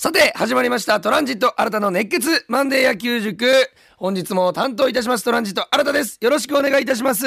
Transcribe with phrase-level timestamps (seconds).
[0.00, 1.00] さて、始まりました。
[1.00, 3.48] トランジット新たの熱血マンデー野球塾。
[3.96, 5.24] 本日も担当いたします。
[5.24, 6.18] トランジット新たです。
[6.20, 7.24] よろしくお願いいたします。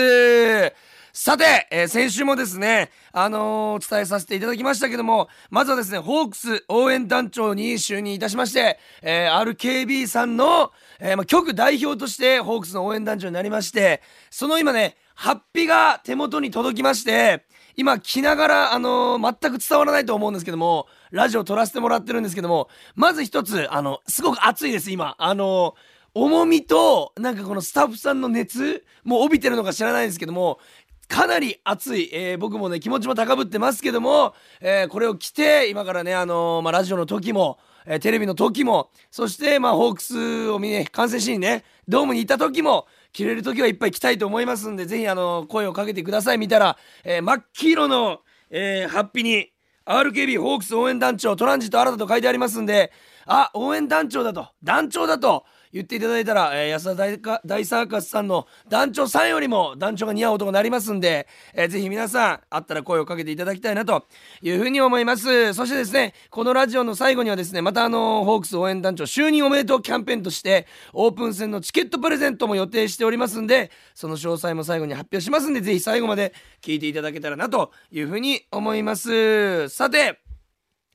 [1.12, 17.44] さて、えー先週もですね、あのー伝えさせていただきましたけども、まずはですね、ホークス応援団長に就任いたしまして、えー RKB さんの、えーま、局代表としてホークスの応援団長になりまして、その今ね、ハッピが手元に届きまして、
[17.76, 25.16] 今着ながら、あのー全く伝わらないと思うんですけども、ラジオ撮らせてもらってるんですけども、まず一つ、あの、すごく熱いです、今。
[25.18, 30.59] あのー重みと、なんかこのスタッフさんの熱、も帯びてるのか知らないんですけども、
[31.08, 46.38] かなり熱い、えー僕もね気持ちも高ぶってますけども、えーこれを着て今からね、あのーまあ、ラジオの時も、えテレビの時もそして、まあ、ホークスを見ね観戦しにねドームに行った時も着れる時はいっぱい着たいと思いますんでぜひ、あの声をかけてください。
[46.38, 49.52] 見たら、えー真っ黄色の、えーハッピに
[49.86, 52.92] RKB ホークス応援団長トランジット新たと書いてありますんで
[53.26, 64.05] あ応援団長だと団長だと言っていただいたら、えー安田大か大サーカスさんの団長さんよりも団長が似合う男になりますんで、えーぜひ皆さんあったら声をかけていただきたいなと
[64.41, 65.53] いうふうに思います。
[65.53, 79.69] そしてですねこのラジオの最後にはですねまたあのホークス応援団長就任おめでとうキャンペーンとしてオープン戦のチケットプレゼントも予定しておりますんでその詳細も最後に発表しますんでぜひ最後まで聞いていただけたらなというふうに思います。
[79.69, 80.19] さて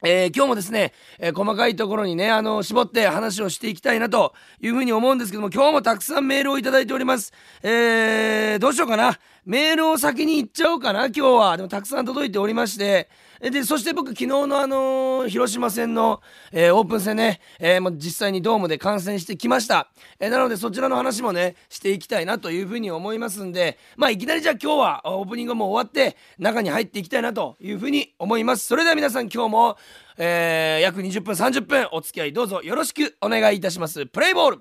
[0.04, 7.32] えー今日もですね、えー細かいところにね、あの絞って話をしていきたいなというふうに思うんですけども、今日もたくさんメールをいただいております。
[7.62, 9.18] えーどうしようかな。
[9.46, 11.56] メールを先に言っちゃおうかな、今日は。
[11.56, 13.08] でもたくさん届いておりまして、
[13.40, 16.20] で、そして僕昨日のあのー広島戦の、
[16.52, 19.90] えーオープン戦ね、えーもう実際にドームで観戦してきました。
[20.18, 28.66] えーなのでそちらの話もね、していきたいなというふうに思いますんで、まあいきなりじゃあ今日はオープニングも終わって、中に入っていきたいなというふうに思います。
[28.66, 29.76] それでは皆さん今日も、
[30.18, 34.06] えー約20分30分お付き合いどうぞよろしくお願いいたします。
[34.06, 34.58] プレイボール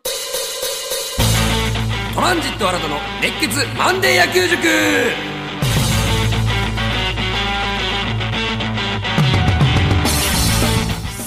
[2.16, 5.35] トランジット新たの熱血マンデー野球塾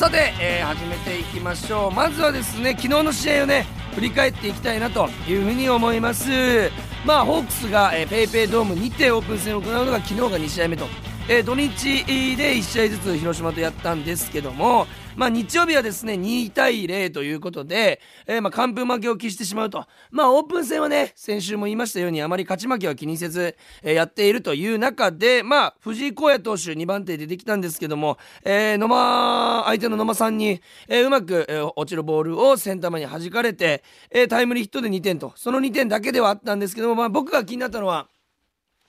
[0.09, 1.91] ことで、えー始めていきましょう。
[1.91, 6.71] まずはですね昨日の試合をね振り返っていきたいなというふうに思います。
[7.05, 10.87] まあホークスが、えー、ペイペイドームにてオープン戦を行うのが昨日が2試合目と、
[11.31, 12.05] えー土日
[12.37, 19.85] で1試合ずつ広島とやったんですけどもまあ日曜日はですね2対0ということで、えーまあ完封負けを喫してしまうと。
[20.11, 35.35] まあオープン戦はね先週も言いましたようにあまり勝ち負けは気にせず、えーやっているという中でまあ藤井荒野投手2番手で出てきたんですけども、えー野間相手の野間さんに、えーうまく、えー落ちるボールをセンター前に弾かれて、えータイムリーヒットで2点と。
[35.37, 38.09] その2点だけではあったんですけども、まあ、僕が気になったのは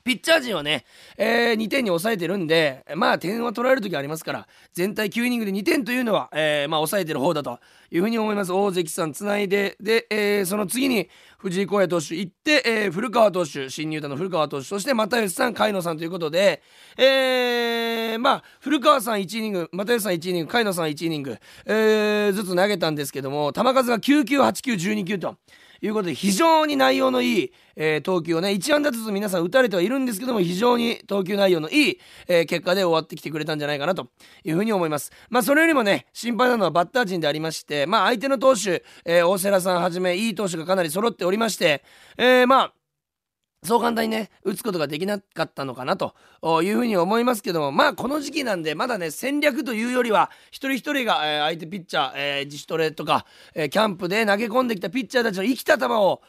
[0.04, 0.86] ピッチャー陣はね、
[1.18, 7.60] えー2点に抑えてるんで、まあ点は取られる時ありますから、全体9イニングで2点というのは、えーまあ抑えてる方だと
[7.92, 8.54] いうふうに思います。
[8.54, 16.62] 大関さんつないで、で、えーその次に藤井荒野投手行って、えー古川投手、新入団の古川投手、そして又吉さん、海野さんということで、
[16.98, 25.36] えーまあ古川さん1イニング、又吉さん1イニング、海野さん1イニング、えーずつ投げたんですけども、球数が9球、8球、12球と。
[25.82, 34.08] いうことで非常に内容のいい、えー投球をね1安打ずつ皆さん打たれてはいるんですけども非常に投球内容のいい、えー結果で終わってきてくれたんじゃないかなと
[34.44, 35.12] いうふうに思います。
[35.30, 41.84] まあそれよりもね心配なのはバッター陣でありましてまあ相手の投手、えー大瀬良さんはじめいい投手がかなり揃っておりまして、
[42.18, 42.74] えーまあ
[43.62, 46.16] そう簡単にね打つことができなかったのかなと
[46.64, 56.22] いうふうに思いますけどもまあこの時期なんでまだね戦略というよりは一人一人が、えー相手ピッチャー、えー自主トレとか、えーキャンプで投げ込んできたピッチャーたちの生きた球を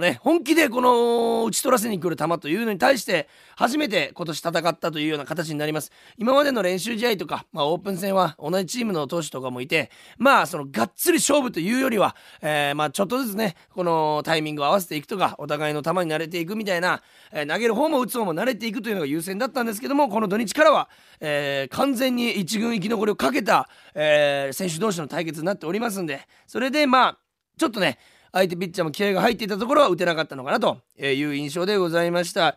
[0.00, 5.92] ね、本気でこの打ち取らせに来る球というのに対して初めて今年戦ったというような形になります。
[6.18, 20.88] 今までの練習試合とか、まあ、オープン戦は同じチームの投手とかもいてまあそのがっつり勝負というよりは、えーまあちょっとずつねこのタイミングを合わせていくとかお互いの球に慣れていくみたいな、えー投げる方も打つ方も慣れていくというのが優先だったんですけどもこの土日からは、
[21.20, 27.18] えー完全に一軍生き残りをかけた、え選手同士の対決になっておりますんでそれでまあ
[27.56, 27.98] ちょっとね
[28.32, 32.56] 相手ピッチャーも気合が入っていたところは打てなかったのかなという印象でございました。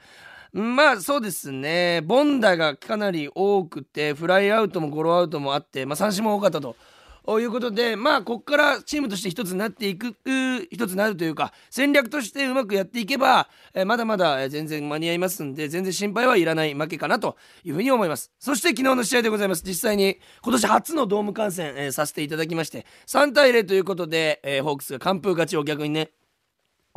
[0.54, 6.76] まあそうですね、ボンダがかなり多くて、フライアウトもゴロアウトもあって、まあ、三振も多かったと。
[7.40, 10.16] いうことで、まあ、ここからチームとして一つになっていく、
[10.72, 18.32] 一つになるというか、戦略としてうまくやっていけば、えまだまだ全然間に合いますんで、全然心配はいらない負けかなというふうに思います。
[18.40, 19.64] そして昨日の試合でございます。
[19.66, 26.12] 実際に今年初のドーム観戦、えさせていただきまして、3対0ということで、えホークスが完封勝ちを逆にね、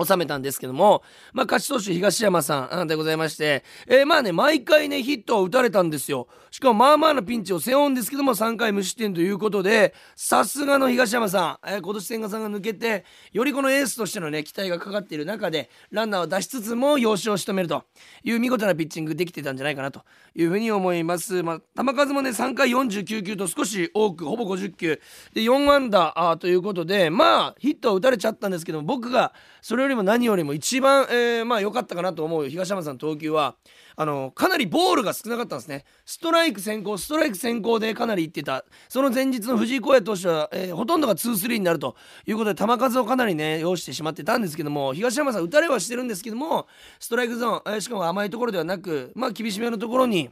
[0.04, 1.02] 収めたんですけども、
[1.32, 6.28] まあ、勝ち投手東山さんでございまして、えー、まあね、毎回ね、ヒットを打たれたんですよ。
[6.50, 17.84] しかもまあまあなピンチを背負うんですけども、3回無失点ということで、さすがの東山さん、えー、今年千賀さんが抜けて、よりこのエースとしてのね、期待がかかっている中で、ランナーを出しつつも要所を仕留めると
[18.22, 20.02] いう見事なピッチングできてたんじゃないかなと
[20.34, 21.42] いうふうに思います。
[21.42, 25.00] まあ、球数もね、3回49球と少し多く、ほぼ50球、
[25.32, 29.32] で、4安打あということで、まあ、ヒットは打たれちゃったんですけども、僕が
[29.62, 33.56] それよりも何よりも一番、えー、まあ良かったかなと思う東山さんの投球は
[33.96, 35.84] あのかなりボールが少なかったんですね。
[36.04, 38.64] ストライク先行ストライク先行でかなりいってた。
[38.88, 41.96] その前日の藤井荒野投手は、えー、ほとんどが2-3になると
[42.26, 46.66] いうことで球数をかなりね要してしまってたんですけども東山さん打たれはしてるんですけども
[47.00, 50.30] ストライクゾーン、えー、しかも甘いところではなくまあ厳しめのところに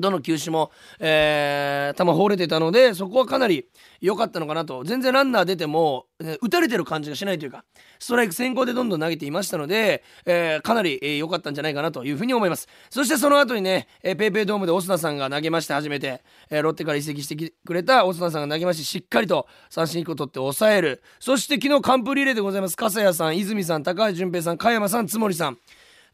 [0.00, 3.66] どの球種も、えー、球放れてたのでそこはかなり
[4.00, 4.84] 良かったのかなと。
[4.84, 7.64] 全然ランナー出ても、え打たれてる感じがしないというか
[8.00, 12.68] ストライク先行でどんどん投げていましたので、えー、かなり良、えー、かったんじゃないかなというふうに思います。
[12.90, 21.02] そしてその後にね、えー、ペイペイドームでオスナさんが投げまして初めて、えー、ロッテから移籍してくれたオスナさんが投げましてしっかりと三振1個取って抑える。
[21.20, 25.58] そして昨日完封リレーでございます笠谷さん泉さん高橋純平さん加山さん津森さん。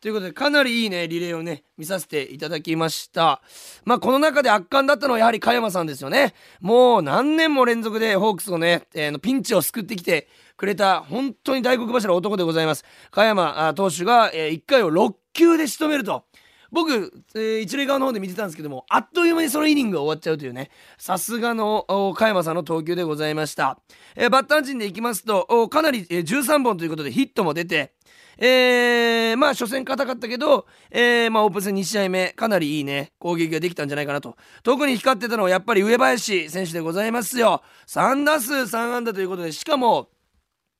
[0.04, 3.40] ということで、かなりいいね、リレーをね、見させていただきました。
[3.86, 6.34] まあ、この中で圧巻だったのはやはり加山さんですよね。
[6.60, 10.28] もう何年も連続でホークスをね、えー、のピンチを救ってきて
[10.58, 12.84] くれた、本当に大黒柱男でございます。
[13.10, 16.26] 加山投手が、えー、1回を6球で仕留めると。
[16.74, 21.86] 僕、えー、一塁側の方で見てたんですけども、あっという間にそのイニングが終わっちゃうというね、さすがの
[22.16, 23.78] 加山さんの投球でございました。
[24.16, 27.92] えー、バッター陣でいきますと、かなり、えー、13本ということでヒットも出て、
[28.38, 34.36] えー、まあ初戦硬かったけど、えー、まあオープン戦2試合目かなりいいね攻撃ができたんじゃないかなと。
[34.64, 37.62] 特に光ってたのはやっぱり上林選手でございますよ。
[37.86, 40.08] 3打数3安打ということでしかも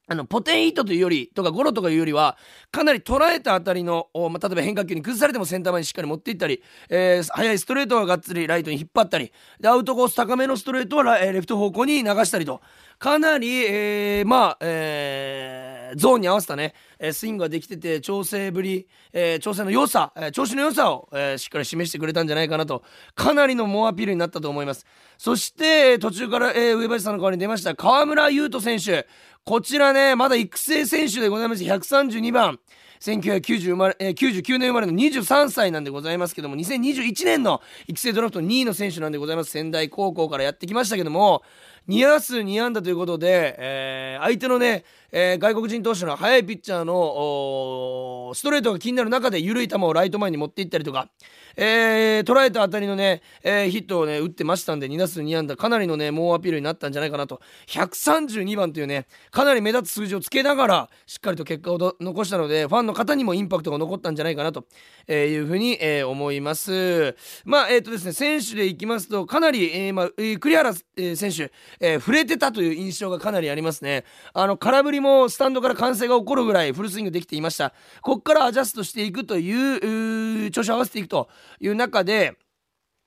[0.06, 2.36] あのポテンヒットというよりとかゴロとかいうよりは
[2.70, 12.60] かなり捉えたあたりの、まあ、例えば変化球に崩されてもセンター前にしっかり持っていったり、えー、速いストレートはがっつりライトに引っ張ったりでアウトコース高めのストレートはレフト方向に流したりと
[12.98, 16.74] かなり、えー、まあ、えー、ゾーンに合わせたね、
[17.12, 22.82] スイングができてて調整ぶり、え、調整の良さ、え、調子の良さを、え、しっかり示してくれたんじゃないかなと
[23.14, 24.86] かなりの猛アピールになったと思います。
[25.18, 29.06] そして途中から、え、上林さんの代わりに出ました河村勇斗選手。
[29.44, 31.62] こちらねまだ育成選手でございます。
[31.62, 32.58] 132番。
[33.00, 39.50] 1999年生まれの23歳なんでございますけども2021年の育成ドラフト2位の選手なんでございます。
[39.50, 41.42] 仙台高校からやってきましたけども
[41.88, 51.08] 2打数2安打ということで、えー、相手のね、えー、外国人投手の速いピッチャーのストレートが気になる中で緩い球をライト前に持っていったりとか、
[51.56, 57.40] えー、捉えた当たりのね、えー、ヒットをね打ってましたんで2打数2安打かなりのね猛アピールになったんじゃないかなと。
[57.68, 64.66] 132番というねかなり目立つ数字をつけながらしっかりと結果を残したのでファンの方にもインパクトが残ったんじゃないかなと
[65.08, 67.16] いうふうに、えー、思います。
[67.44, 70.82] まあえ、ー、とですね選手でいきますとかなり、えーまあ、栗原、選
[71.30, 74.04] 手、えー、触れてたという印象がかなりありますね。
[74.32, 77.72] あの空振りもスタンドから歓声が起こるぐらいフルスイングできていました
[78.02, 81.28] ここからアジャストしていくという調子を合わせていくと
[81.60, 82.36] いう中で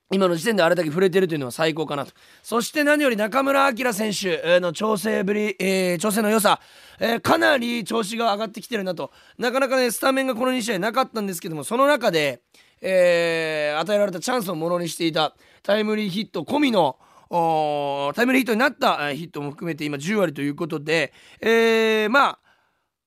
[0.10, 2.14] 今の時点であれだけ触れてるというのは最高かなと。
[2.42, 6.62] そして何より中村晃選手の調整ぶり、えー、調整の良さ、
[7.00, 9.12] えー、かなり調子が上がってきてるなと。
[9.38, 12.42] なかなかね、スタメンがこの2試合なかったんですけども、その中で、
[12.80, 16.98] えー、与えられたチャンスをものにしていたタイムリーヒット込みの
[17.30, 22.40] タイムリーヒットになったヒットも含めて今10割ということで、えー、まあ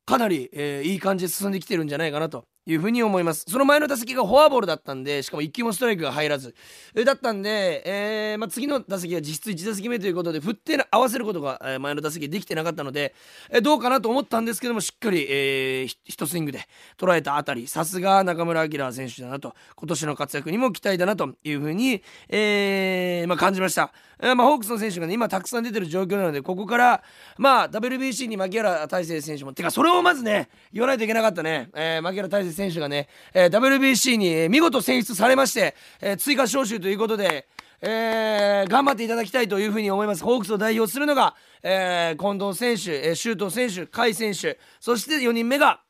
[0.04, 2.49] かなり、えー、いい感じで進んできてるんじゃないかなと。
[2.72, 3.44] いうふうに思います。
[3.48, 6.54] その前の打席がフォアボールだったんでしかも1球もストライクが入らず。
[7.04, 13.14] だったんで、えーまあ、次の打席は実質1打席目ということで振って合わせることが、前の打席できてなかったので、
[13.50, 16.66] え、どうかなと思ったんですけどもしっかり、えー、一スイングで
[16.98, 17.66] 捉えたあたり。
[17.66, 19.54] さすが中村晃選手だなと。
[19.76, 27.02] 今年の活躍にも期待だなというふうに、えーまあ、感じました、えまあ、ホークスの選手がね今たくさん出てる状況なのでここから
[27.38, 37.46] まあ WBC に牧原大成選手もてかそれをまずね言わないといけなかったね、えー、牧原大成選手がね、えー、WBC に見事選出されまして、えー、追加招集ということで、
[37.80, 40.22] えー、頑張っていただきたいというふうに思います。
[40.22, 45.80] ホークスを代表するのが、えー、近藤選手、えー、周東選手、甲斐選手、そして4人目が、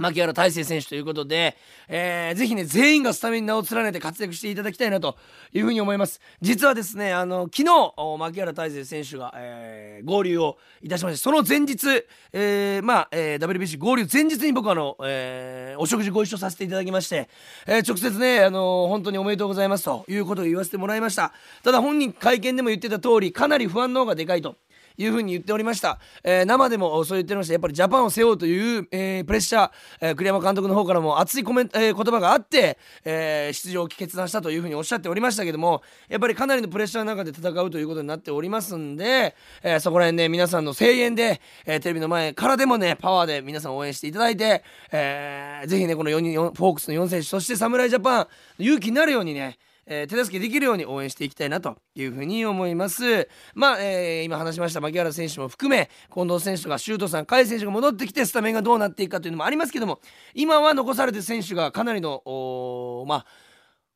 [0.00, 1.56] 牧原大成選手ということで、
[1.88, 5.16] えー、ぜひね、全員がスタメンに名を連ねて活躍していただきたいなと
[5.52, 6.20] いうふうに思います。
[6.40, 17.28] 実はですね、あの、昨日、牧原大成選手が、えー、合流をいたしまして、その前日、えー、まあ、えー、WBC 合流前日に僕あの、えー、お食事ご一緒させていただきまして、
[17.66, 21.32] えー、直接ね、あの本当におめでとうございますということを言わせてもらいました。
[21.62, 24.56] ただ本人会見でも言ってた通り、かなり不安の方がでかいと。
[25.02, 27.54] いうふうに言っておりました、えー、生でもそう言っておりました。
[27.54, 48.26] やっぱりジャパンを背負うという、えー、プレッシャー、えー、栗山監督の方からも熱いコメント、えー、言葉があって、えー、出場を決断したというふうにおっしゃっておりましたけどもやっぱりかなりのプレッシャーの中で戦うということになっておりますんで、えー、そこら辺ね皆さんの声援で、えー、テレビの前からでもねパワーで皆さん応援していただいて、えー、ぜひねこの4人フォークスの4選手そして侍ジャパン
[48.58, 49.58] 勇気になるようにね
[49.92, 53.28] えー、手助けできるように応援していきたいなというふうに思います。
[53.54, 60.00] まあ、えー、今話しました牧原選手も含め近藤選手とか周東さん甲斐選手が戻ってきてスタメンがどうなっていくかというのもありますけども
[60.32, 62.22] 今は残されてる選手がかなりの
[63.08, 63.26] まあ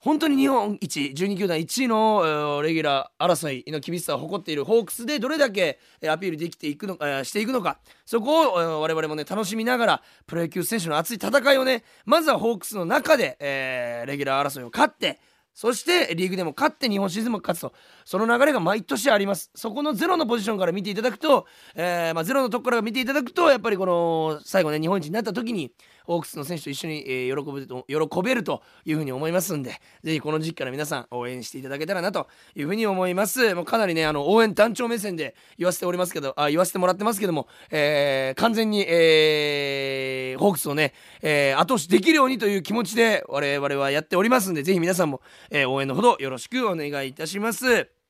[0.00, 15.20] 本当に日本一12球団1位のレギュラー争いの厳しさを誇っているホークスでどれだけアピールできていくのかしていくのかそこを我々もね楽しみながらプロ野球選手の熱い戦いをねまずはホークスの中で、えー、レギュラー争いを勝って
[15.54, 17.72] そしてリーグでも勝って日本シリーズも勝つと。
[18.04, 19.52] その流れが毎年あります。
[19.54, 21.46] そこのゼロのポジションから見ていただくと、
[21.76, 25.72] えーまあ、ゼロのとこから見ていただくとやっぱりこの最後ね日本一になった時に
[26.06, 33.54] オークスの選手と一緒に、えー、喜ぶと喜べるというふうに思いますんでぜひこの時期から皆さん応援していただけたらなというふうに思います。
[33.54, 40.92] もうかなりねあの応援団長目線で言わせておりますけどあ言わせてもらってますけども、えー、完全に、えー、ホークスをね、
[41.22, 45.20] えー、後押しできるようにという気持ちで我々はやっておりますんでぜひ皆さんも、
[45.50, 48.03] えー、応援のほどよろしくお願いいたします。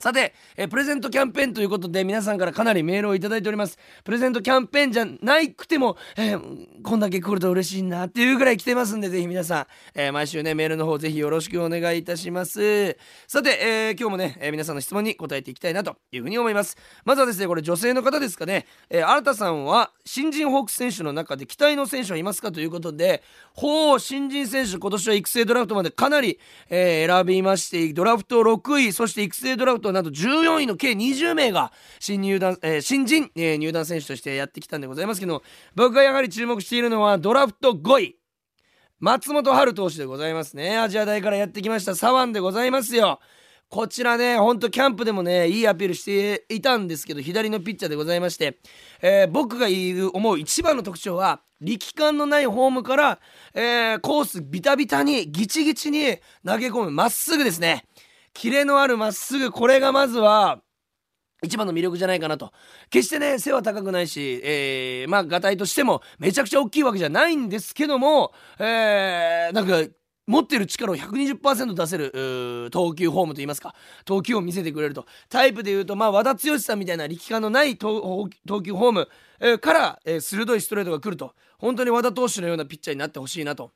[0.00, 3.76] さて、えプレゼントキャンペーンということで皆さんからかなりメールをいただいております。
[4.04, 12.96] プレゼントキャンペーンじゃないくても、えー、こんだけ来ると嬉しいなっていうぐらい来てますんで、ぜひ皆さん、えー、毎週ね、メールの方ぜひよろしくお願いいたします。
[13.26, 16.76] さて、えー、今日もね、え皆さんの質問に答えていきたいなというふうに思います。
[17.04, 26.38] まずはですね、これ女性の方ですかね、え新田さんは新人ホークス選手の中で期待の選手はいますかということで、ほう、新人選手今年は育成ドラフトまでかなり、
[26.70, 35.42] え選びまして、ドラフト6位、そして育成ドラフトとなんと14位の計20名が新入団、えー、新人、えー、入団選手としてやってきたんでございますけど
[35.74, 38.16] 僕がやはり注目しているのはドラフト5位
[39.00, 43.20] 松本春投手でございますねアジア大からやってきました左腕でございますよ
[43.70, 48.58] こちらね、ほんとキャンプでもね、いいアピールしていたんですけど、左のピッチャーでございまして、
[49.02, 53.20] えー、僕が言う思う一番の特徴は、力感のないフォームから、
[53.52, 56.16] えー、コースビタビタに、ギチギチに
[56.46, 57.84] 投げ込む、まっすぐですね。
[58.32, 60.62] キレのあるまっすぐこれがまずは
[61.42, 62.52] 一番の魅力じゃないかなと。
[62.90, 69.92] 決してね背は高くないし、えー、まあがたいとしてもめちゃくちゃ大きいわけじゃないんですけども、えー、なんか
[70.26, 75.06] 持ってる力を120%出せる投球フォームといいますか投球を見せてくれると。
[75.28, 81.34] タイプでいうとまあ和田剛さんみたいな力感のない投球フォーム、から、えー、鋭いストレートが来ると。
[81.58, 83.72] 本当に和田投手のようなピッチャーになってほしいなと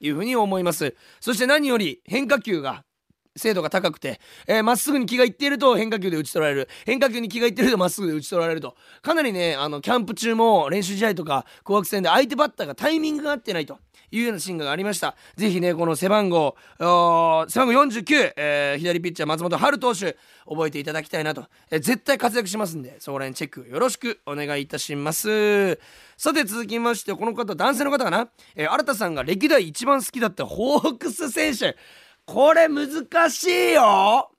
[0.00, 0.96] いうふうに思います。
[1.20, 2.84] そして何より変化球が
[3.36, 6.68] 精度が高くてま、えー、っすぐに気がいっていると変化球で打ち取られる。
[6.84, 8.76] 変化球に気がいっているとまっすぐで打ち取られると。
[9.00, 13.78] かなりねあのキャンプ中も練習試合とか紅白戦で相手バッターがタイミングが合ってないと。
[14.12, 15.16] いうようなシーンがありました。
[15.36, 25.78] ぜひねこの背番号背番号49、えー、左ピッチャー松本春投手覚えていただきたいなと、えー、絶対活躍しますんでそこら辺チェックよろしくお願いいたします。
[26.18, 31.76] さて続きましてこの方男性の方かな、えー、新田さんが歴代一番好きだったホークス選手。
[32.26, 34.30] これ難しいよ。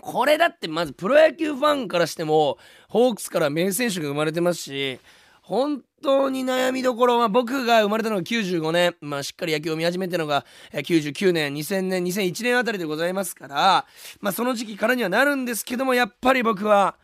[0.00, 2.58] これだってまずプロ野球ファンからしても
[2.88, 5.00] ホークスから名選手が生まれてますし
[5.40, 13.86] 本当に悩みどころは僕が生まれたのが95年、まあ、しっかり野球を見始めたのが99年2000年2001年あたりでございますから、
[14.20, 16.96] まあ、その時期からにはなるんですけどもやっぱり僕は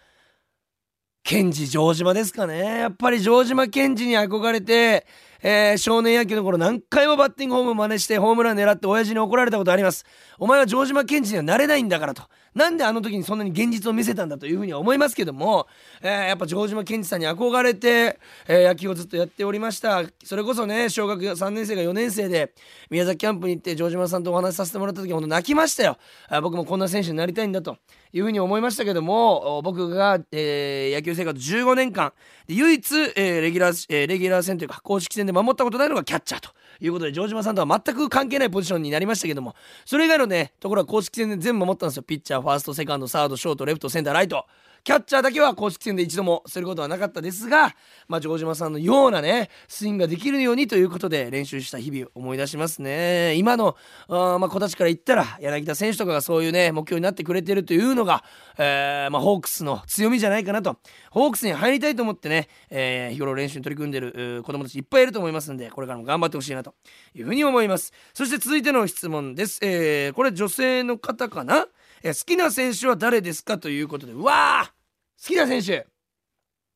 [1.23, 2.59] ケンジ城島ですかね。
[2.81, 5.07] やっぱり城島ケンジに憧れて
[5.43, 10.05] えー、少年野球の頃何回もバッティングホーム真似してホームラン狙って親父に怒られたことあります。
[10.39, 12.23] お前は城島健治にはなれないんだからと。
[12.55, 15.69] なんであの時にそんなに現実を見せたんだというふうには思いますけども、
[16.03, 18.19] えー、やっぱ城島健治さんに憧れて、
[18.49, 20.03] えー、野球をずっとやっておりました。
[20.25, 22.53] それこそね小学3年生が4年生で
[22.91, 25.97] 宮崎キャンプに行って城島さんとお話しさせてもらった時ほんと泣きましたよ。
[26.29, 27.77] あ僕もこんな選手になりたいんだと。
[28.13, 32.13] いうふうに思いましたけども僕が、えー、野球生活15年間。
[32.47, 42.03] で唯一、えー、レギュラー、えー、レギュラー戦というか公式戦でで守ったことないのがキャッチャーということで城島さんとは全く関係ないポジションになりましたけどもそれ以外のねところは公式戦で全部守ったんですよ。
[42.03, 44.47] ピッチャーファーストセカンドサードショートレフトセンターライト。
[44.83, 47.75] キャッチャーだけは公式戦で一度もすることはなかったですが、
[48.09, 53.35] まあ、城島さんのようなねスイングができるようにということで練習した日々を思い出しますね。
[53.35, 53.77] 今の
[54.09, 58.25] あ、まあ、子たちから言ったら柳田選手とかがそういうね目標になってくれてるというのが、
[58.59, 60.77] えーまあ、ホークスの強みじゃないかなと。
[61.11, 66.75] ホークスに入りたいと思ってね、えー、日頃練習に取り組んでる子供たちいっぱいいると思いますんでこれからも頑張ってほしいなと
[67.15, 67.93] いうふうに思います。
[68.15, 71.67] そして続いての質問です、えー、これ女性の方かな？
[72.03, 74.81] え好きな選手は誰ですかということでうわー
[75.27, 75.87] きな選手。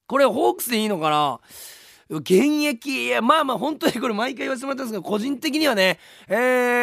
[0.06, 1.40] これホークスでいいのかな？
[2.10, 2.32] 現
[2.64, 6.34] 役いやまあまあ本当にこれ毎回言わせてもらったんですけど個人的にはね、え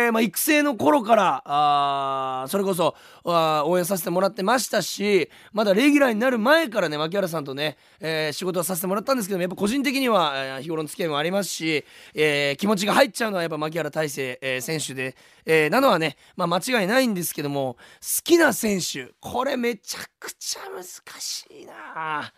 [0.10, 11.86] ーまあ、育成の頃からあそれこそあ応援させてもらってましたしまだレギュラーになる前からね牧原さんとね、えー、仕事をさせてもらったんですけどもやっぱ個人的には、えー、日頃の付き合いもありますし、
[12.16, 20.84] えー、気持ちが入っちゃうのはやっぱ牧原大成、えー、選手で、えー、なのはね、まあ、間違いないんですけども好きな選手これめちゃくちゃ難
[21.20, 22.32] しいな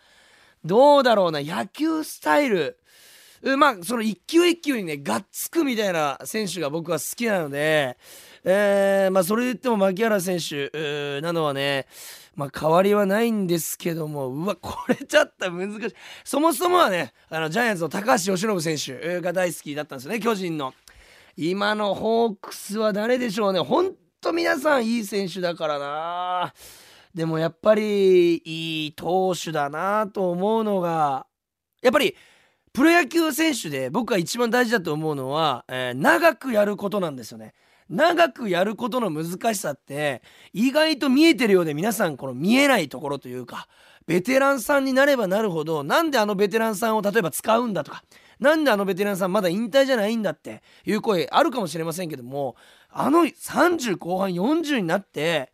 [0.64, 2.78] どうだろうな野球スタイル。
[3.58, 7.98] まあその一球一球にねがっつくみたいな選手が僕は好きなので、
[8.42, 11.86] えー、まあそれで言っても牧原選手なのはね
[12.34, 15.94] まあ変わりはないんですけどもうわこれちょっと難しい。
[16.24, 20.72] そもそもはねあのジャイアンツの高橋由伸選手が大好きだったんですよね巨人の。
[21.36, 23.60] 今のホークスは誰でしょうね。
[23.60, 23.92] ほん
[24.22, 26.54] と皆さんいい選手だからな。
[27.14, 31.26] でもやっぱりいい投手だなと思うのが
[31.82, 32.16] やっぱり
[32.72, 37.54] プロ野球選手で僕が一番大事だと思うのは、えー、長くやることなんですよね。
[37.88, 43.68] 長くやることの難しさって意外と見えてるようで皆さんこの見えないところというか
[44.06, 48.02] ベテランさんになればなるほどなんであのベテランさんを例えば使うんだとか
[48.40, 52.56] なんであのベテランさんまだ引退じゃないんだっていう声あるかもしれませんけども
[52.90, 55.52] あの30後半40になって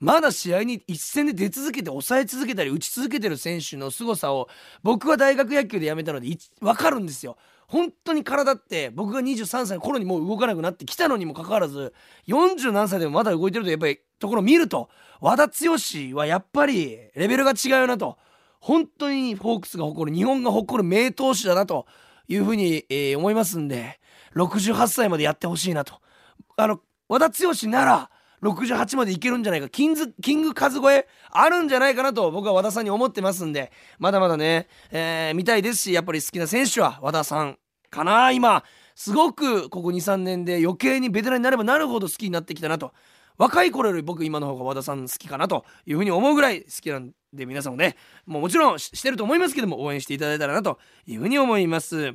[0.00, 4.48] まだ試合に一戦で出続けて抑え続けたり打ち続けてる選手の凄さを
[4.82, 6.28] 僕は大学野球でやめたので
[6.60, 7.36] 分かるんですよ。
[7.66, 11.92] 本当に体って僕が23歳の頃にもう動かなくなってきたのにもかかわらず
[12.26, 14.88] 40何歳でもまだ動いてるとやっぱりところを見ると
[15.20, 15.76] 和田剛
[16.16, 18.16] はやっぱりレベルが違うなと
[18.60, 21.86] 本当にフォークスが誇る日本が誇る名投手だなと
[22.26, 24.00] いうふうに、えー、思いますんで
[24.34, 26.00] 68歳までやってほしいなと。
[26.56, 28.10] あの和田剛なら
[28.42, 29.68] 68までいけるんじゃないか。
[29.68, 33.72] キンズキング数超えあるんじゃないかなと僕は和田さんに思ってますんで。
[33.98, 37.58] まだまだね、えー、見たいですしやっぱり好きな選手は和田さん
[37.90, 38.30] かな。
[38.30, 38.64] 今
[38.94, 42.92] すごくここ23年で余計にベテランになればなるほど好きになってきたなと。
[43.38, 52.14] 若い頃より僕今の方が和田さん好きかなというふうに思うぐらい好きなんで皆さんもねもうもちろんしてると思いますけども応援していただいたらなというふうに思います。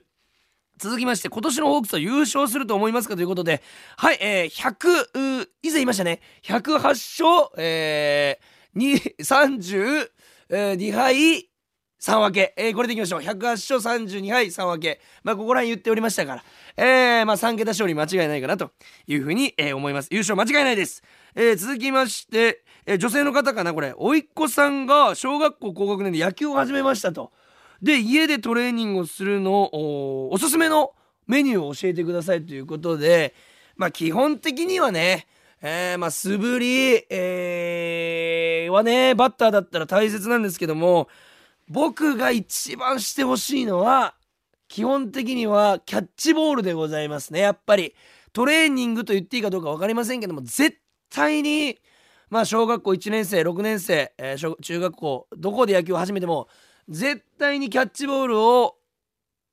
[0.78, 3.62] 続きまして今年のホークスは優勝すると思いますかということで
[3.98, 6.20] はい、えー、100以前言いましたね。
[6.44, 6.80] 108
[7.24, 10.08] 勝、えー、
[10.50, 11.50] 32敗
[12.04, 13.22] 3分け、えー、これでいきましょう。
[13.22, 15.00] 108勝32敗3分け。
[15.24, 16.44] まあここら辺言っておりましたから。
[16.76, 18.72] えー、まあ3桁勝利間違いないかなと
[19.08, 20.10] いうふうに、えー、思います。
[20.12, 21.02] 優勝間違いないです、
[21.34, 23.94] えー、続きまして、えー、女性の方かなこれ。
[23.96, 27.32] 甥っ子さんが小学校高学年で野球を始めましたと。
[27.84, 30.94] で家でトレーニングをするのをおすすめの
[31.28, 33.36] メニューを教えてくださいということで
[33.76, 35.28] まあ基本的にはね
[35.66, 41.08] えー、まあ素振り、えー、はねバッターだったら大切なんですけども
[41.70, 44.16] 僕が一番してほしいのは
[44.68, 47.94] 基本的にはキャッチボールでございますねやっぱり。
[48.34, 50.80] トレーニングと言っていいかどうか分かりませんけども絶
[51.12, 51.78] 対に
[52.30, 56.48] まあ小学校1年生6年生、えー、中学校どこで野球を始めても
[56.90, 58.76] 絶対にキャッチボールを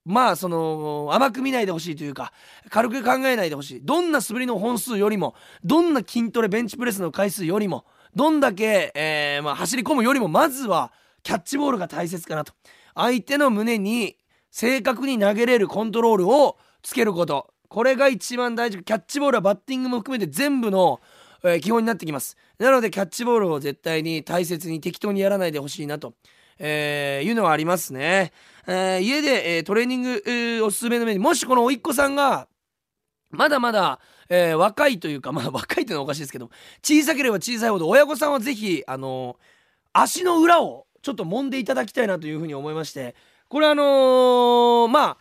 [0.04, 2.32] まあその甘く見ないでほしいというか
[2.70, 3.80] 軽く考えないでほしい。
[3.84, 12.52] どんな素振りの本数よりもどんな筋トレベンチプレスの回数よりもどんだけ、えーまあ、走り込むよりもまずはキャッチボールが大切かなと。
[12.94, 14.16] 相手の胸に
[14.50, 17.52] 正確に投げれるコントロールをつけること。
[17.68, 18.82] これが一番大事。
[18.82, 21.00] キャッチボールはバッティングも含めて全部の、
[21.44, 22.36] えー、基本になってきます。
[22.58, 26.14] なのでキャッチボールを絶対に大切に適当にやらないでほしいなと。
[26.60, 28.32] えー、いうのはありますね。
[28.66, 32.46] えー、家で、えー、トレーニング、えー、おすすめのメニューもしこの甥っ子さんが
[33.30, 36.50] まだまだ、えー、若いというかまあ若いってのはおかしいですけど
[36.82, 39.36] 小さければ小さいほど親御さんは是非あの
[39.92, 43.14] 足の裏をちょっと揉んでいただきたいなというふうに思いまして
[43.48, 45.16] これあのー、まあ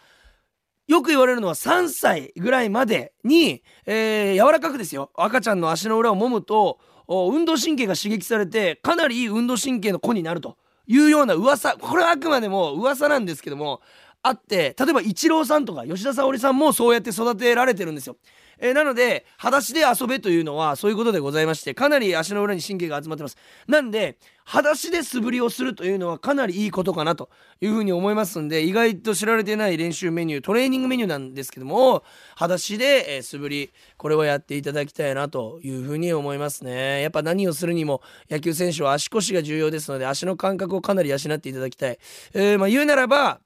[0.88, 10.58] よく言われるのは3歳ぐらいまでに、えー、柔らかくですよ赤ちゃんの足の裏を揉むと運動神経が刺激されてかなりいい運動神経の子になると。
[10.90, 13.80] いうような噂これはあくまでも噂なんですけども
[14.24, 18.18] あって例えばイチローさんとか吉田沙保里さんもそうやって育てられてるんですよ。
[18.60, 23.38] えー、なので裸足で遊べというのはそういうことでございましてかなり足の裏に神経が集まってます。
[23.68, 27.30] なんで裸足で素振りをするというのはかなりいいことかなと
[27.62, 32.04] いうふうに思いますんで意外と知られてない練習メニュートレーニングメニューなんですけども
[32.36, 37.02] 裸足で、え、素振りこれをやっていただきたいなというふうに思いますね。
[37.02, 42.00] やっぱ何をするにも野球選手は足腰が重要ですので足の感覚をかなり養っていただきたい、
[42.34, 43.40] えー、まあ、言うならば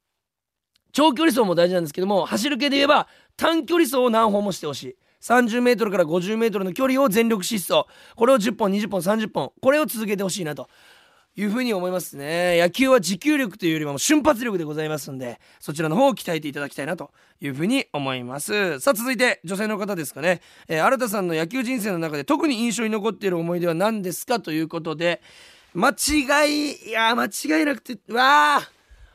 [0.93, 4.95] 長距離走も大事なんですけども走る系で言えば短距離走を何本もしてほしい。
[5.21, 7.87] 30m から 50m の距離を全力疾走。
[8.15, 10.69] これを10本20本30本これを続けてほしいなと。
[11.35, 12.59] いうふうに思いますね。
[12.61, 17.09] 野球は持久力というよりも瞬発力でございますんでそちらの方を鍛えていただきたいなと。
[17.41, 18.79] いうふうに思います。
[18.79, 24.39] さあ続いて女性の方ですかね、えー、新田さんの野球人生の中で特に印象に残っている思い出は何ですか？
[24.39, 25.21] ということで
[25.73, 28.71] 間違いいや間違いなくてわあ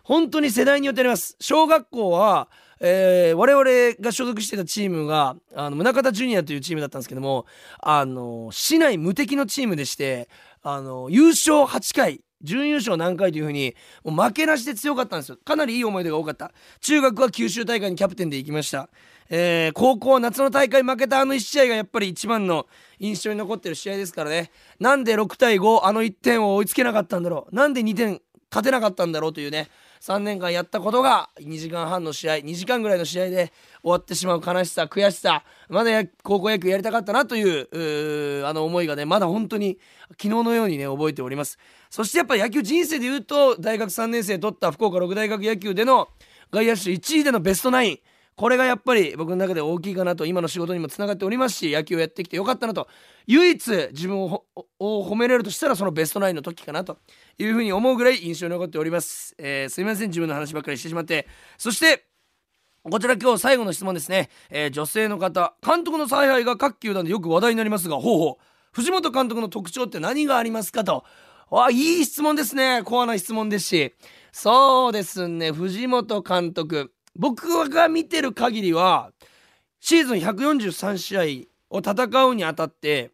[0.08, 1.36] 本当に世代によってあります。
[1.38, 2.48] 小学校は
[2.80, 7.44] えー、我々が所属してたチームがあの宗像ジュニアというチームだったんですけども
[7.80, 10.28] あの市内無敵のチームでして
[10.62, 15.38] あの優勝8回準優勝何回というふうにもう負けなしで強かったんですよ。
[15.44, 16.52] かなりいい思い出が多かった。
[16.80, 18.88] 中学は九州大会にキャプテンで行きました、
[19.28, 22.66] えー、高校は夏の大会負けたあの1試合がやっぱり一番の
[23.00, 24.52] 印象に残ってる試合ですからね。
[24.78, 27.54] なんで6対5あの1点を追いつけなかったんだろう。
[27.54, 29.68] なんで2点勝てなかったんだろうというね
[30.00, 39.78] 3年間やったことが2時間半の試合2時間ぐらいの試合で終わってしまう悲しさ悔しさまだ高校野球やりたかったなというあの思いがねまだ本当に
[40.10, 41.58] 昨日のようにね覚えております。
[41.90, 46.08] そしてやっぱ野球人生で言うと大学3年生取った福岡六大学野球での
[46.50, 47.98] 外野手1位でのベストナイン
[48.38, 52.86] これがやっぱり僕の中で大きいかなと今の仕事にもつながっておりますし野球をやってきてよかったなと。
[53.26, 54.44] 唯一自分を
[54.78, 56.98] 褒めれるとしたらそのベストナインの時かなと
[57.36, 60.08] いうふうに思うぐらい印象に残っております、えー、すいません。
[60.10, 61.26] 自分の話ばっかりしてしまって。
[61.58, 62.04] そして
[62.84, 65.54] こちら今日最後の質問ですね、えー、女性の方。
[65.60, 68.44] 監督の采配が各球団でよく話題になりますがほうほう。
[68.70, 71.02] 藤本監督の特徴って何がありますかと。
[71.50, 72.82] わいい質問ですね。
[72.84, 73.94] コアな質問ですし。
[74.30, 75.50] そうですね。
[75.50, 76.92] 藤本監督。
[77.18, 79.10] 僕が見てる限りは
[79.80, 83.10] シーズン143試合を戦うにあたって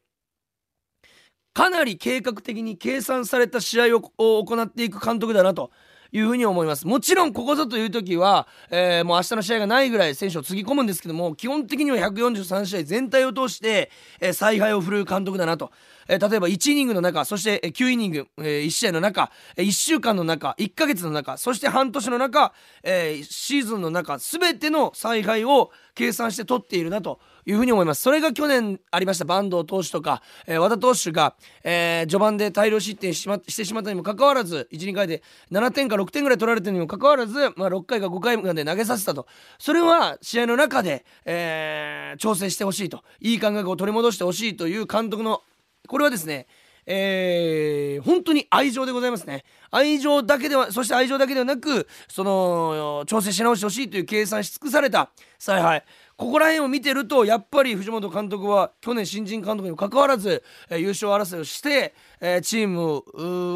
[1.54, 5.70] かなり計画的に計算された試合を行っていく監督だなと
[6.12, 6.86] いうふうに思います。
[6.86, 13.90] もちろんここぞという時は、えー、もう明日の試合がないぐらい選手をつぎ込むんですけども基本的には143試合全体を通して、
[14.20, 15.72] えー、采配を振るう監督だなと。
[16.08, 28.02] えー、例えば1イニングの中そして9イニング、えー、1試合の中1週間の中1ヶ月の中そして半年の中、えー、シーズンの中全ての采配を計算して取っているなというふうに思います。
[28.02, 29.24] それが去年ありました。
[29.24, 39.26] 坂東投手とか、えー、和田投手が、えー、序盤で大量失点し,、ま、してしまったにもかかわらず12回で7点か6点ぐらい取られてるにもかかわらず、まあ、6回か5回まで投げさせたと。
[39.58, 43.02] それは試合の中で、えー、調整してほしいと。
[43.20, 45.42] いい感覚を取り戻してほしいという監督の
[45.86, 46.46] これはですね
[46.86, 49.44] えー、本当に愛情でございますね。
[49.70, 55.10] 愛情だけではそして愛情だけではなくその調整し直してほしいという計算し尽くされた。
[55.38, 55.84] 采配。
[56.16, 63.02] ここら辺を見てるとやっぱり藤本監督は去年新人監督にもかかわらず、えー、優勝争いをして、えー、チーム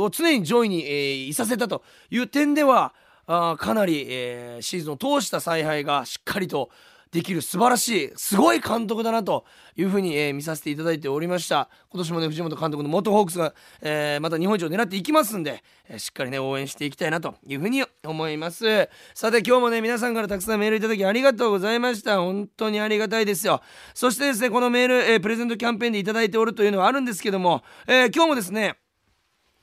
[0.03, 2.95] を常に上位に、えー、いさせたという点では
[3.27, 6.71] あかなり、えー、シーズンを通した采配がしっかりと
[7.11, 9.45] できる素晴らしいすごい監督だなと
[9.77, 11.69] いうふうに、えー、見させていただいておりました。
[11.91, 18.89] 今年もね藤本監督の元ホークスが、えー、また日本一を狙っていきますんで、えー、しっかりね応援していきたいなというふうに思います。
[19.15, 22.19] さて今日もね皆さんからたくさんメールいただきありがとうございました。
[22.19, 23.61] 本当にありがたいですよ。
[23.95, 28.77] そしてですねこのメール、え、プレゼントキャンペーンでいただいておるというのはあるんですけども、え、今日もですね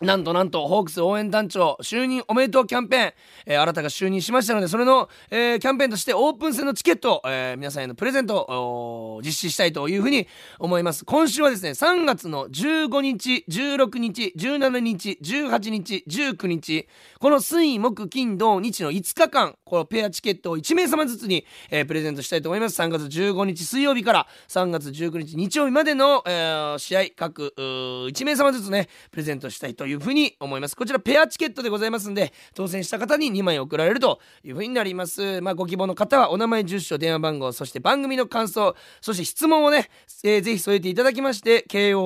[0.02, 3.14] なんとなんと、ホークス応援団長就任おめでとうキャンペーン、
[3.46, 10.28] えー、新たが就任しましたので、それの、えー、キャンペーンとしてオープン戦のチケット、えー、皆さんへのプレゼントを実施したいというふうに
[10.60, 11.06] 思います。
[11.06, 16.90] 今週はですね、3月の15日、16日、17日、18日、19日、
[17.22, 22.82] この水、木、金、土、日の5日間、このペアチケットを1名様ずつに、えー、プレゼントしたいと思います。
[22.82, 30.76] 3月15日水曜日から3月19日日曜日までの、えー、試合、各1名様ずつね、プレゼントしたいとというふうに思います。
[30.76, 35.42] こちらペアチケットでございますんで当選した方に2枚送られるというふうになります。
[35.42, 39.92] まあご希望の方はお名前住所電話番号そして番組の感想そして質問をね、
[40.24, 42.06] えー、ぜひ添えていただきまして kor.rkbr.jp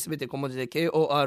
[0.00, 1.26] すべて小文字で kor.rkbr.jp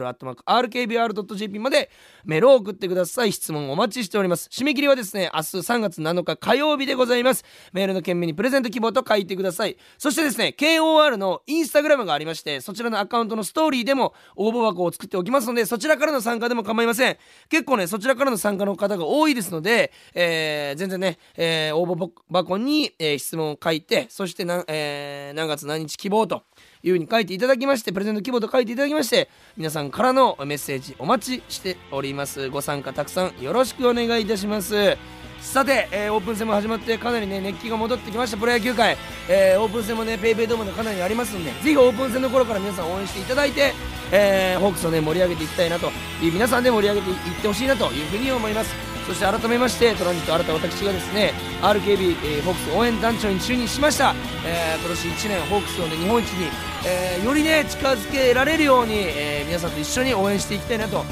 [1.59, 1.89] まで
[2.25, 3.31] メールを送ってください。
[3.31, 4.49] 質問お待ちしております。
[4.51, 7.45] 締め切りはですね明日3月7日火曜日でございます。
[7.71, 9.77] メールの件名にプレゼント希望と書いてください。
[9.97, 17.17] そしてですね KOR のインスタグラムがありましてそちらのアカウントのストーリーでもも応募箱を作っておきますのでそちらからの参加でも構いません。
[17.49, 26.43] 結構ねそちらからの参加の方が多いですので、えー、全然ね、えー、応募箱に、えー、質問を書いてそしてな、えー、何月何日希望と
[26.83, 32.49] いうふうに書いていただきましてプレゼント希望と書いていただきまして皆さんからのメッセージお待ちしております。
[32.49, 35.20] ご参加たくさんよろしくお願いいたします。
[35.41, 38.37] さて、えー、オープン戦も始まってかなりね熱気が戻ってきました。
[38.37, 38.95] プロ野球界、
[39.27, 43.73] えー、オープン戦もね PayPay ドームでかなりありますんでぜひオープン戦の頃から皆さん応援していただいて、
[44.11, 45.87] えー、ホークスをね盛り上げていきたいなと
[46.21, 48.73] いう皆さんで盛り上げていってほしいなというふうに思います。
[49.07, 54.13] そして改めましてトランジット新た私がですね RKB、えーホークス応援団長に就任しました、
[54.45, 56.47] えー今年1年ホークスをね日本一に、
[56.85, 61.03] えーよりね近づけられるように、えー皆さんと一緒に応援していきたいなと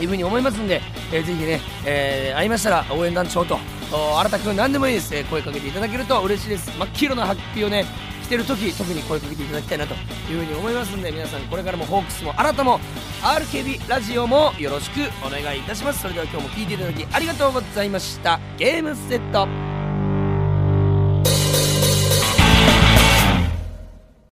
[0.00, 0.80] いうふうに思いますんで、
[1.12, 3.58] えーぜひね、えー会いましたら応援団長と
[3.92, 6.70] お新田君何でもいいです、えー声かけていただけると嬉しいです。
[6.78, 7.84] 真っ黄色のハッピーをね
[8.22, 12.80] 着てる時特に声かけていただきたいなというふうに思いますんで皆さんこれからもホークスも新たも
[13.22, 16.02] RKB ラジオもよろしくお願いいたします。
[16.02, 18.40] それでは今日も聞いていただきありがとうございました。
[18.58, 19.48] ゲームセット。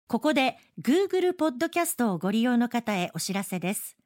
[0.07, 4.02] ここで Google ポッドキャストをご利用の方へお知らせです。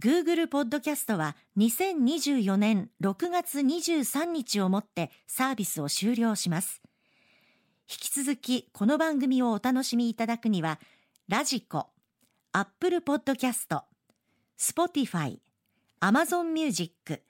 [0.00, 6.82] Google ポッドキャストは2024年6月23日をもってサービスを終了します。
[7.88, 10.80] 引き続きこの番組をお楽しみいただくには、
[11.28, 11.90] ラジコ、
[12.52, 13.84] Apple ポッドキャスト、
[14.58, 15.38] Spotify、
[16.00, 17.22] Amazon Music、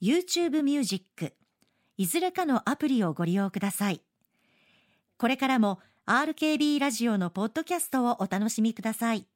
[0.00, 1.34] YouTube Music、
[1.96, 4.00] いずれかのアプリをご利用ください。
[5.18, 9.26] これからも RKB ラジオのポッドキャストをお楽しみください。